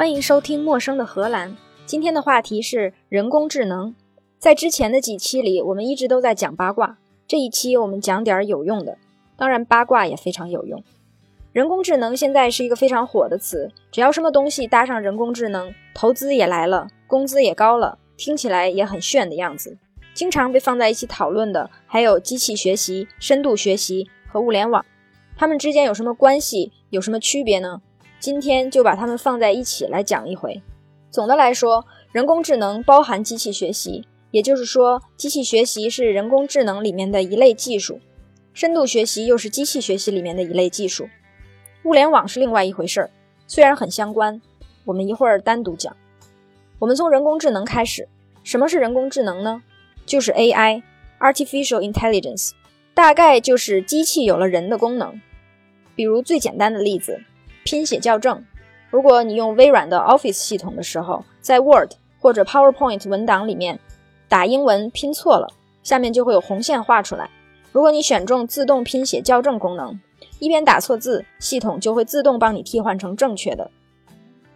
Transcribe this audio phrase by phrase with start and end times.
[0.00, 1.50] 欢迎收听《陌生的荷兰》。
[1.84, 3.94] 今天的话题是人工智能。
[4.38, 6.96] 在之前的几期里，我们一直都在讲八卦。
[7.28, 8.96] 这一期我们讲点有用的，
[9.36, 10.82] 当然八卦也非常有用。
[11.52, 19.76] 人工智能现在是一个非常火的词，只要什么东西搭上人工智能，投资也来了，工资也高了，听起来也很炫的样子。
[20.14, 24.82] 经常被放在一起讨论的还有机器学习、深度学习和物联网，
[25.36, 26.72] 它们之间有什么关系？
[26.88, 27.82] 有什么区别呢？
[28.20, 30.62] 今天就把它们放在一起来讲一回。
[31.10, 37.98] 总的来说，人工智能包含机器学习，也就是说，机器学习是人工智能里面的一类技术，
[38.52, 41.08] 深度学习又是机器学习里面的一类技术。
[41.84, 43.10] 物联网是另外一回事儿，
[43.46, 44.42] 虽然很相关，
[44.84, 45.96] 我们一会儿单独讲。
[46.78, 48.06] 我们从人工智能开始，
[48.44, 49.62] 什么是人工智能呢？
[50.04, 52.50] 就是 AI（Artificial Intelligence），
[52.92, 55.18] 大概就是机器有了人的功能。
[55.96, 57.22] 比如最简单的例子。
[57.70, 58.44] 拼写校正，
[58.90, 63.78] 如果你用微软的 Office 系统的时候，在 Word 或者 PowerPoint 文档里面
[64.28, 65.46] 打英文拼错了，
[65.84, 67.30] 下面就会有红线画出来。
[67.70, 70.00] 如果你选中自动拼写校正功能，
[70.40, 73.70] 一边打错字，系统就会自动帮你替换成正确的。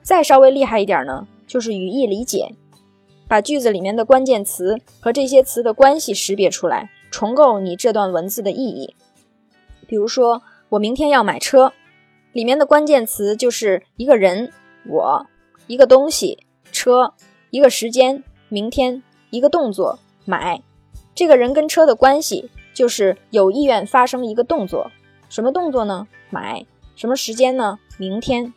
[0.03, 2.53] 再稍微厉害一点呢，就是语义理解，
[3.29, 8.97] 把句子里面的关键词和这些词的关系识别出来，重构你这段文字的意义。
[9.87, 11.73] 比如说，我明天要买车。
[12.35, 14.53] 里面的关键词就是一个人，
[14.89, 15.25] 我，
[15.69, 16.37] 一个东西，
[16.73, 17.15] 车，
[17.51, 20.61] 一个时间，明天，一个动作，买。
[21.15, 24.91] 这个人跟车的关系就是有意愿发生一个动作，
[25.29, 26.09] 什么动作呢？
[26.29, 26.67] 买。
[26.97, 27.79] 什么时间呢？
[27.99, 28.53] 明天。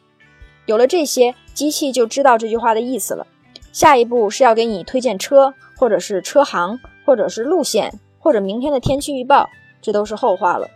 [0.66, 3.28] 有了这些，机器就知道这句话的意思了。
[3.72, 9.48] 下一步是要给你推荐车，或者是车行，或者是路线，或者明天的天气预报，
[9.84, 10.68] 这都是后话了。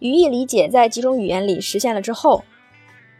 [0.00, 2.44] 语义理解在几种语言里实现了之后，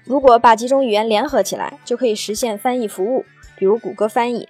[0.05, 3.25] 如果把几种语言联合起来，就可以实现翻译服务，
[3.57, 4.49] 比如谷歌翻译。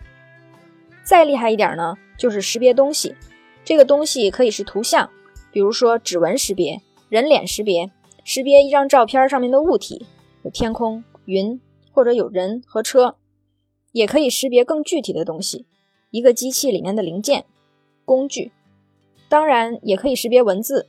[1.03, 3.15] 再厉害一点呢，就是识别东西。
[3.65, 5.11] 这个东西可以是图像，
[5.51, 7.91] 比如说指纹识别、人脸识别，
[8.25, 10.07] 识别一张照片上面的物体，
[10.43, 11.61] 有天空、云，
[11.93, 13.17] 或者有人和车。
[13.93, 15.65] 也可以识别更具体的东西，
[16.11, 17.47] 一个机器里面的零件、
[18.05, 18.53] 工具。
[19.31, 20.87] 当然，也可以识别文字。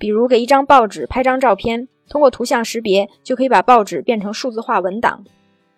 [0.00, 5.22] 比如给一张报纸拍张照片，通过图像识别就可以把报纸变成数字化文档，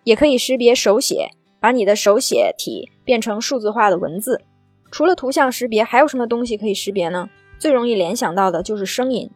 [0.05, 4.41] 也可以识别手写，把你的手写体变成数字化的文字。
[4.89, 7.29] 除了图像识别，还有什么东西可以识别呢？
[7.59, 9.29] 最容易联想到的就是声音，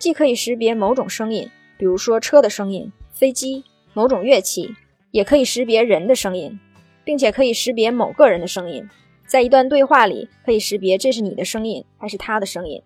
[0.00, 3.62] 既可以识别某种声音，比如说车的声音、飞机、
[3.92, 4.74] 某种乐器，
[5.12, 6.58] 也可以识别人的声音，
[7.04, 8.88] 并且可以识别某个人的声音，
[9.28, 12.82] 在一段对话里可以识别这是你的声音还是他的声音。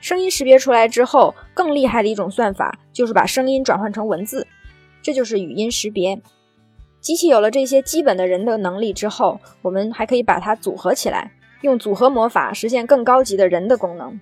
[0.00, 4.46] 声音识别出来之后，更厉害的一种算法就是把声音转换成文字，
[5.02, 6.20] 这就是语音识别。
[7.00, 11.32] 机器有了这些基本的人的能力之后，我们还可以把它组合起来，
[11.62, 14.20] 用组合魔法实现更高级的人的功能。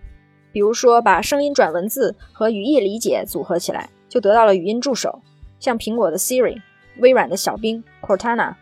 [0.53, 5.20] 比如说，把声音转文字和语义理解组合起来，就得到了语音助手，
[5.58, 6.62] 像苹果的 Siri、
[6.98, 8.54] 微软的小冰 Cortana、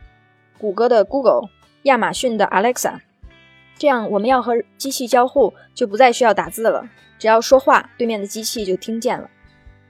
[0.58, 1.48] 谷歌的 Google、
[1.84, 2.98] 亚马逊的 Alexa。
[3.76, 6.88] 这样，我们要和机器交互，就不再需要打字了，
[7.24, 9.30] 只要说话，对面的机器就听见了。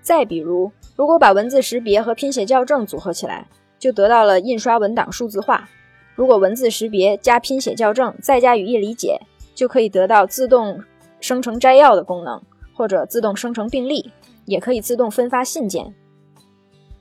[0.00, 5.68] 再比如，如果把文字识别和拼写校正组合起来，就得到了印刷文档数字化。
[6.14, 9.20] 如果文字识别加拼写校正再加语义理解，
[9.52, 10.80] 就可以得到自动
[11.18, 12.40] 生成摘要的功能，
[12.72, 14.12] 或者自动生成病历，
[14.44, 15.92] 也可以自动分发信件。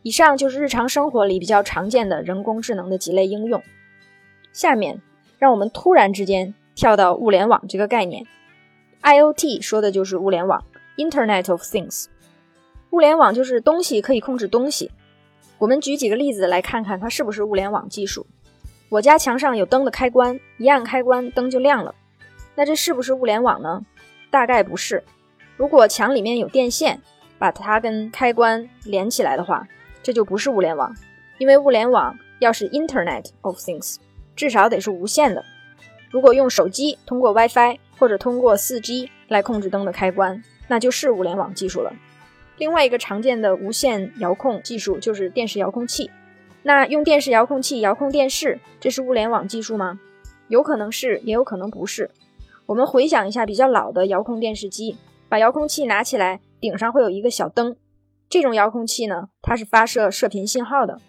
[0.02, 3.62] 以上就是日常生活里比较常见的人工智能的几类应用。
[4.52, 5.00] 下面，
[5.38, 6.56] 让我们突然之间。
[6.76, 8.26] 跳到物联网这个概念
[9.04, 10.64] ，IOT 说的就是物联网
[10.98, 12.06] ，Internet of Things。
[12.90, 14.92] 物联网就是东西可以控制东西。
[15.60, 18.26] 我们举几个例子来看看它是不是物联网技术。
[18.90, 21.94] 我家墙上有灯的开关，一按开关灯就亮了。
[22.56, 23.84] 那这是不是物联网呢？
[24.30, 25.04] 大概不是。
[25.58, 27.02] 如果墙里面有电线，
[27.40, 29.68] 把它跟开关连起来的话，
[30.04, 30.96] 这就不是物联网。
[31.40, 33.98] 因为物联网要是 Internet of Things，
[34.36, 35.44] 至少得是无线的。
[36.12, 41.94] 如果用手机通过 WiFi 或者通过 4G 来控制灯的开关，那就是物联网技术了。
[42.58, 46.12] 另外一个常见的无线遥控技术就是电视遥控器。
[46.62, 50.00] 那用电视遥控器遥控电视，这是物联网技术吗？
[50.48, 52.10] 有可能是，也有可能不是。
[52.68, 54.96] 我们回想一下比较老的遥控电视机，
[55.28, 57.76] 把遥控器拿起来，顶上会有一个小灯。
[58.30, 61.00] 这种遥控器呢，它是发射射频信号的。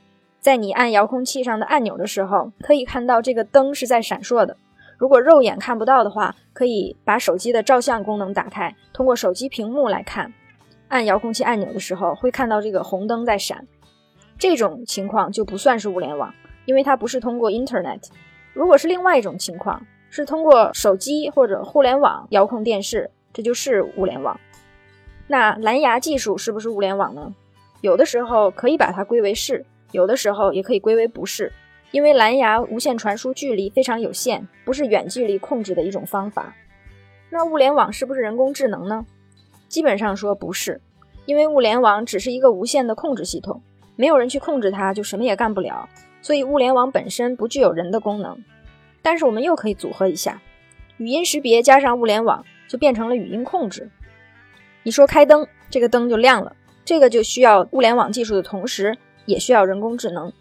[0.40, 4.56] 在你按遥控器上的按钮的时候，可以看到这个灯是在闪烁的。
[4.98, 10.32] 如果肉眼看不到的话，可以把手机的照相功能打开，通过手机屏幕来看。
[10.88, 13.66] 按遥控器按钮的时候，会看到这个红灯在闪。
[14.38, 16.32] 这种情况就不算是物联网，
[16.66, 18.02] 因为它不是通过 Internet。
[18.52, 24.38] 如果是另外一种情况，是通过手机或者互联网遥控电视，这就是物联网。
[25.26, 27.34] 那蓝牙技术是不是物联网呢？
[27.80, 31.52] 有的时候可以把它归为是，有的时候也可以归为不是，
[31.94, 36.52] 因为蓝牙无线传输距离非常有限，不是远距离控制的一种方法。
[37.30, 39.06] 那物联网是不是人工智能呢？
[39.68, 40.80] 基本上说不是，
[41.24, 43.62] 因为物联网只是一个无线的控制系统，
[43.94, 45.88] 没有人去控制它，就什么也干不了。
[46.20, 48.42] 所以物联网本身不具有人的功能，
[49.00, 50.42] 但是我们又可以组合一下，
[50.96, 53.88] 语音识别加上物联网，就变成了语音控制。
[54.82, 60.32] 你说开灯，这个灯就亮了，这个就需要物联网技术的同时，也需要人工智能。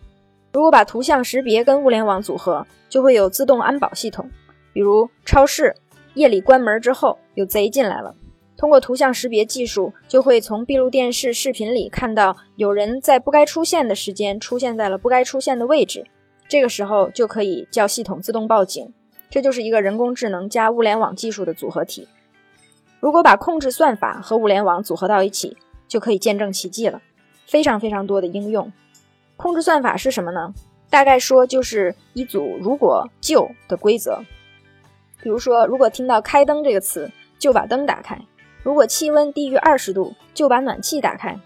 [0.53, 4.29] 如果把图像识别跟物联网组合，就会有自动安保系统，
[4.71, 5.75] 比如超市
[6.13, 8.15] 夜里关门之后有贼进来了。
[8.55, 16.05] 通过图像识别技术，就会从闭路电视视频里看到有人在不该出现的时间出现在了不该出现的位置，
[16.47, 18.93] 这个时候就可以叫系统自动报警。
[19.31, 22.07] 这就是一个人工智能加物联网技术的组合体。
[22.99, 25.57] 如果把控制算法和物联网组合到一起，
[25.87, 27.01] 就可以见证奇迹了。
[27.47, 28.71] 非常非常多的应用。
[29.35, 30.53] 控制算法是什么呢？
[30.89, 34.21] 大概说就是一组如果就的规则。
[35.21, 37.09] 比如说，如果听到开灯这个词，
[37.39, 38.17] 就把灯打开。
[38.61, 41.37] 如果气温低于二十度，就把暖气打开。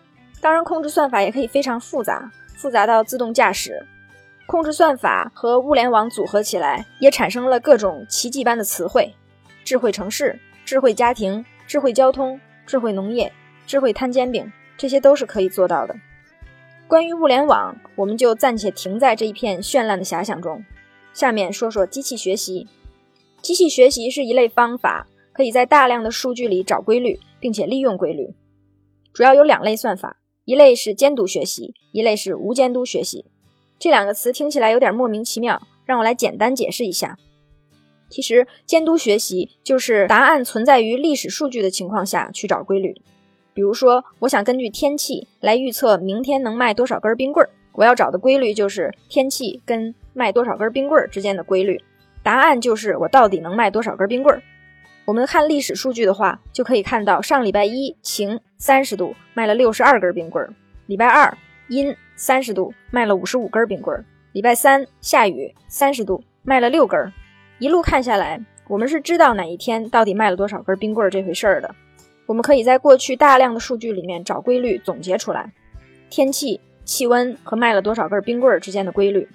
[0.42, 3.86] 当然，控制算法也可以非常复杂，复杂到自动驾驶。
[4.46, 9.14] 控制算法和物联网组合起来，也产生了各种奇迹般的词汇：
[9.64, 13.32] 智慧城市、智慧家庭、智慧交通、智慧农业、
[13.66, 15.96] 智慧摊煎饼，这些都是可以做到的。
[16.88, 20.64] 关于物联网，我们就暂且停在这一片绚烂的遐想中。
[21.14, 22.68] 下面说说机器学习。
[23.42, 25.08] 机器学习是一类方法。
[25.34, 28.34] 可以在大量的数据里找规律，并且利用规律。
[29.14, 33.24] 主要有两类算法，一类是监督学习，一类是无监督学习。
[33.78, 37.20] 这两个词听起来有点莫名其妙，让我来简单解释一下。
[38.10, 43.00] 其实，监督学习就是答案存在于历史数据的情况下去找规律。
[43.58, 51.84] 比如说，我想根据天气来预测明天能卖多少根冰棍儿，我要找的规律就是天气跟卖多少根冰棍儿之间的规律。
[52.22, 54.44] 答案就是我到底能卖多少根冰棍儿。
[55.06, 60.54] 我们看历史数据的话，就可以看到上礼拜一晴三十度卖了六十二根冰棍儿，
[60.86, 61.36] 礼拜二
[61.68, 67.12] 阴三十度卖了五十五根冰棍儿，礼拜三下雨三十度卖了六根儿。
[67.58, 71.74] 一路看下来，我们是知道哪一天到底卖了多少根冰棍儿这回事儿的。
[72.28, 75.52] 我们可以在过去大量的数据里面找规律，总结出来
[76.10, 79.28] 天气、气温和卖了多少根冰棍儿之间的规律。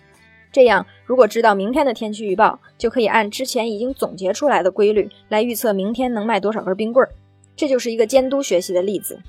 [0.53, 7.11] 这样，如果知道明天的天气预报，就可以按之前已经总结出来的规律来预测明天能卖多少根冰棍儿。
[7.57, 9.21] 这就是一个监督学习的例子。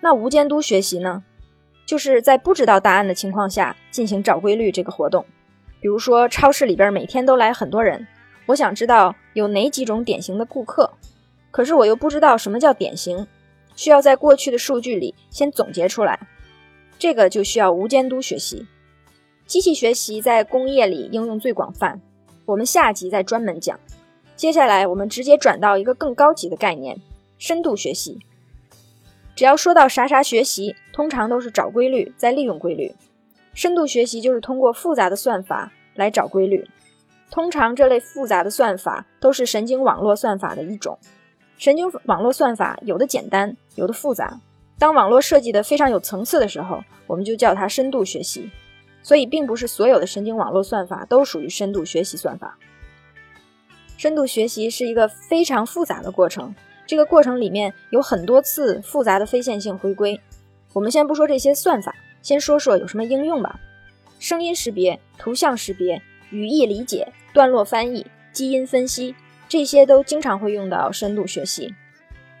[0.00, 1.24] 那无监督学习呢？
[1.86, 5.24] 就是在不知道答案的情况下进行找规律这个活动。
[5.80, 8.06] 比如说，超市里边每天都来很多人，
[8.46, 10.90] 我想知道有哪几种典型的顾客，
[11.52, 13.28] 可是我又不知道什么叫典型，
[13.76, 16.18] 需要在过去的数据里先总结出来。
[16.98, 18.66] 这个就需要无监督学习。
[19.46, 22.00] 机器学习在工业里应用最广泛，
[22.46, 23.78] 我们下集再专门讲。
[24.34, 26.96] 接下来我们直接转到一个更高级的概念——
[27.38, 28.18] 深度学习。
[29.36, 32.94] 只要说到啥啥学习，通常都是找规律，再利用规律。
[33.52, 36.66] 深度学习就是通过复杂的算法来找规律。
[37.30, 40.98] 通常这类复杂的算法都是神经网络算法的一种。
[41.58, 44.40] 神经网络算法有的简单，有的复杂。
[44.78, 48.50] 当网络设计的非常有层次的时候，我们就叫它深度学习。
[49.04, 52.56] 所以，并不是所有的神经网络算法都属于深度学习算法。
[53.96, 56.54] 深度学习是一个非常复杂的过程，
[56.86, 60.20] 这个过程里面有很多次复杂的非线性回归。
[60.72, 63.58] 我们先不说这些算法，先说说有什么应用吧。
[64.18, 69.14] 声音识别、图像识别、语义理解、段落翻译、基因分析，
[69.52, 71.74] 这些都经常会用到深度学习。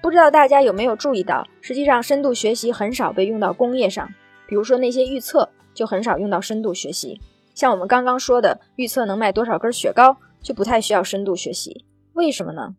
[0.00, 4.08] 不知道大家有没有注意到，实际上深度学习很少被用到工业上，
[4.48, 5.50] 比如说那些预测。
[5.74, 7.18] 就很少用到深度学习，
[7.54, 11.86] 像我们刚刚说的预测能卖多少根雪糕，就不太需要深度学习。
[12.12, 12.74] 为什么呢？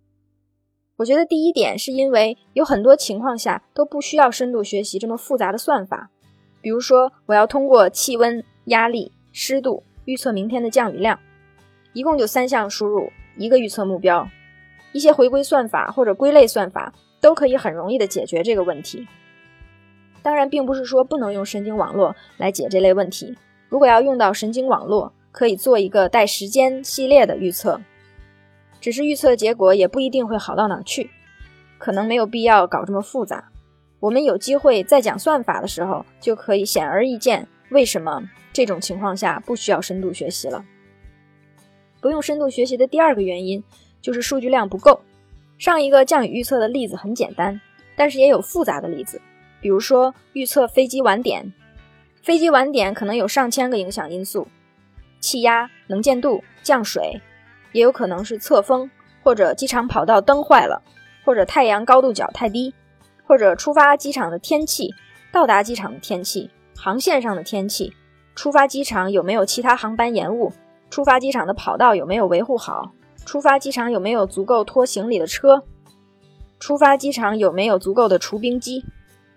[0.98, 6.12] 我觉得第一点是因为有很多情况下都不需要深度学习这么复杂的算法。
[6.62, 11.20] 比如说，我要通过气温、压力、湿度预测明天的降雨量，
[11.94, 14.28] 一共就三项输入，一个预测目标，
[14.92, 19.08] 一些回归算法或者归类算法都可以很容易的解决这个问题。
[20.22, 23.36] 当然，并不是说不能用神经网络来解这类问题。
[23.68, 27.82] 如果要用到神经网络，可以做一个带时间系列的预测，
[28.80, 31.10] 只是预测结果也不一定会好到哪去，
[31.78, 33.50] 可能没有必要搞这么复杂。
[34.00, 38.22] 我们有机会在讲算法的时候，就可以显而易见为什么
[38.54, 40.64] 这种情况下不需要深度学习了。
[42.04, 43.64] 不用深度学习的第二个原因
[44.02, 45.00] 就是数据量不够。
[45.58, 47.62] 上一个降雨预测的例子很简单，
[47.96, 49.22] 但是也有复杂的例子，
[49.62, 51.54] 比如说预测飞机晚点。
[52.22, 54.48] 飞机晚点可能有上千个影响因素，
[55.22, 57.22] 气压、能见度、降水，
[57.72, 58.92] 也有可能是侧风，
[59.24, 60.82] 或者机场跑道灯坏了，
[61.24, 62.74] 或者太阳高度角太低，
[63.26, 64.94] 或者出发机场的天气、
[65.32, 67.94] 到达机场的天气、航线上的天气、
[68.36, 70.52] 出发机场有没有其他航班延误、
[70.94, 72.92] 出发机场的跑道有没有维护好、
[73.26, 75.64] 出发机场有没有足够拖行李的车、
[76.60, 78.86] 出发机场有没有足够的除冰机、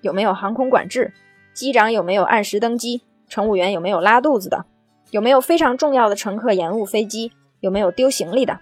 [0.03, 1.15] 有没有航空管制。
[1.55, 3.01] 机长有没有按时登机？
[3.27, 4.67] 乘务员有没有拉肚子的？
[5.11, 7.33] 有没有非常重要的乘客延误飞机？
[7.61, 8.61] 有没有丢行李的？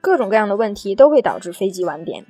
[0.00, 2.26] 各种各样的问题都会导致飞机晚点。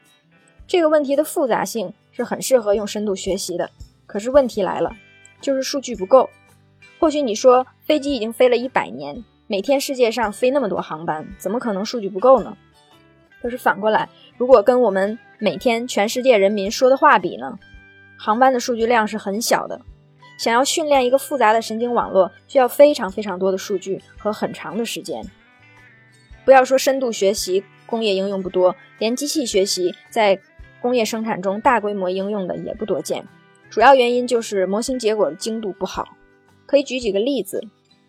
[0.66, 3.70] 这个问题的复杂性是很适合用深度学习的。
[4.04, 4.92] 可是问题来了，
[5.40, 6.28] 就是数据不够。
[7.00, 12.56] 或许你说飞机已经飞了一百年，每天世界上飞那么多航班，怎么可能数据不够呢？
[13.42, 17.58] 可是反过来，如果跟我们每天全世界人民说的话比呢？
[18.18, 19.78] 航班的数据量是很小的。
[20.38, 25.22] 想要训练一个复杂的神经网络，需要非常非常多的数据和很长的时间。
[26.46, 30.40] 不要说深度学习，工业应用不多，连机器学习在
[30.80, 33.22] 工业生产中大规模应用的也不多见。
[33.68, 36.08] 主要原因就是模型结果的精度不好。
[36.64, 37.62] 可以举几个例子，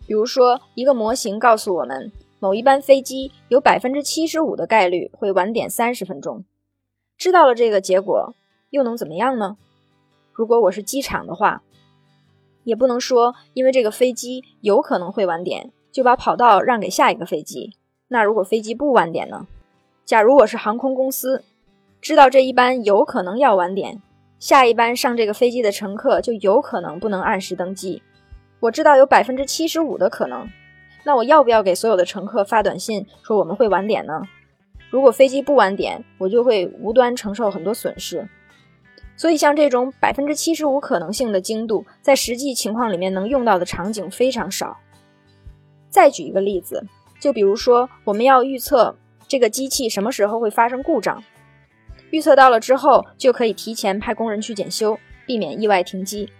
[0.06, 6.44] 比如说一个模型告诉我们，某一班飞机有百分之七十五的概率会晚点三十分钟。
[7.16, 8.34] 知道了这个结果，
[8.70, 9.56] 又能怎么样呢？
[10.32, 11.62] 如果我是机场的话。
[12.64, 17.74] 也不能说，因为这个飞机有可能会晚点，就把跑道让给下一个飞机。
[18.08, 19.46] 那如果飞机不晚点呢？
[20.06, 21.44] 假如我是航空公司，
[22.00, 24.00] 知道这一班有可能要晚点，
[24.38, 28.02] 下一班上这个飞机的乘客就有可能不能按时登机。
[28.64, 30.48] 我知道有百分之七十五的可能，
[31.04, 34.22] 那我要不要给所有的乘客发短信说我们会晚点呢？
[34.88, 38.26] 如果飞机不晚点，我就会无端承受很多损失。
[39.16, 44.78] 所以，像这种百分之七十五可能性的精度，在实际情况里面能用到的场景非常少。
[45.90, 46.82] 再举一个例子，
[47.20, 48.96] 就比如说，我们要预测
[49.28, 51.22] 这个机器什么时候会发生故障，
[52.10, 56.30] 预测到了之后，就可以提前派工人去检修，避免意外停机。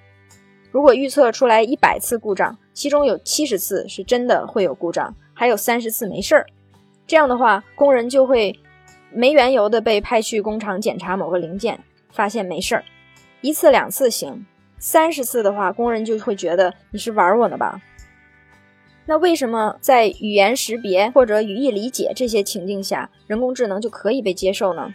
[0.75, 6.45] 如果预测出来一百次故障，其中有七十次是真的会有故障，还有三十次没事儿，
[7.07, 8.59] 这样的话，工人就会
[9.13, 11.79] 没缘由的被派去工厂检查某个零件。
[12.11, 12.85] 发现没事儿，
[13.41, 14.45] 一次两次行，
[14.81, 17.81] 三十次的话，工人就会觉得你是玩我呢吧？
[19.07, 24.93] 那为什么在语言识别或者语义理解这些情境下，人工智能就可以被接受呢？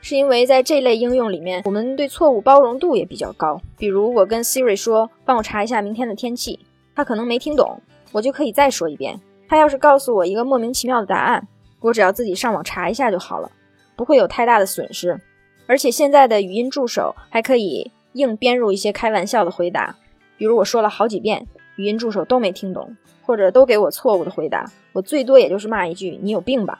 [0.00, 3.60] 是因为在这类应用里面，我们对错误包容度也比较高。
[3.76, 6.58] 比如我跟 Siri 说，帮我查一下明天的天气，
[6.94, 7.80] 他可能没听懂，
[8.12, 9.18] 我就可以再说一遍。
[9.48, 11.46] 他要是告诉我一个莫名其妙的答案，
[11.80, 13.50] 我只要自己上网查一下就好了，
[13.96, 15.20] 不会有太大的损失。
[15.66, 19.96] 而且现在的语音助手还可以硬编入一些开玩笑的回答，
[20.36, 26.78] 比如我说了好几遍，语音助手都没听懂，或者都给我错误的回答，我最多也就是骂一句“你有病吧”。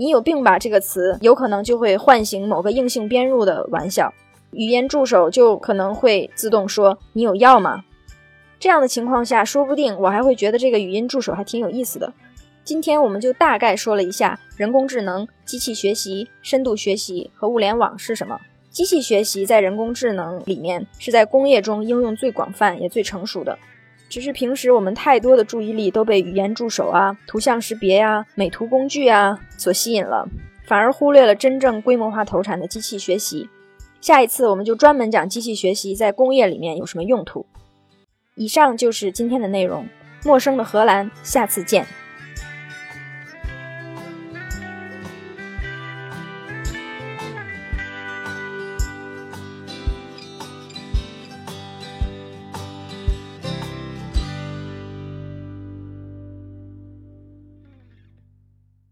[0.00, 4.14] 你有病吧这个词有可能就会唤醒某个硬性编入的玩笑，
[4.52, 7.82] 语音助手就可能会自动说“你有药吗”。
[8.60, 12.12] 这样的情况下，说不定我还会觉得这个语音助手还挺有意思的。
[12.62, 18.38] 今天我们就大概说了一下人工智能、机器学习、深度学习和物联网是什么。
[18.70, 23.58] 机器学习在人工智能里面是在工业中应用最广泛也最成熟的，
[24.08, 30.26] 只是平时我们太多的注意力都被语言助手啊、图像识别呀、美图工具啊所吸引了，
[30.64, 33.48] 反而忽略了真正规模化投产的机器学习。
[34.00, 37.44] 下一次我们就专门讲机器学习在工业里面有什么用途。
[38.36, 39.86] 以上就是今天的内容，
[40.24, 41.86] 陌生的荷兰，下次见。